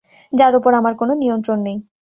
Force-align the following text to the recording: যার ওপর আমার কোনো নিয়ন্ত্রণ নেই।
যার 0.33 0.53
ওপর 0.55 0.71
আমার 0.73 0.93
কোনো 0.95 1.13
নিয়ন্ত্রণ 1.13 1.59
নেই। 1.63 1.77